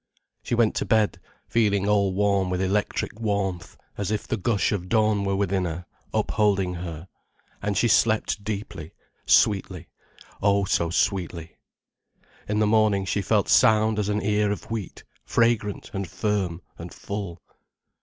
[0.41, 4.89] She went to bed feeling all warm with electric warmth, as if the gush of
[4.89, 7.07] dawn were within her, upholding her.
[7.61, 8.93] And she slept deeply,
[9.27, 9.89] sweetly,
[10.41, 11.55] oh, so sweetly.
[12.49, 16.91] In the morning she felt sound as an ear of wheat, fragrant and firm and
[16.91, 17.39] full.